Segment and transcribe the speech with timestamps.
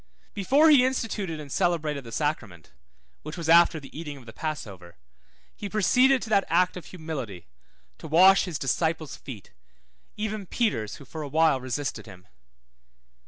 [0.33, 2.71] Before he instituted and celebrated the sacrament
[3.21, 4.97] (which was after the eating of the passover),
[5.55, 7.45] he proceeded to that act of humility,
[7.99, 9.51] to wash his disciples' feet,
[10.17, 12.27] even Peter's, who for a while resisted him.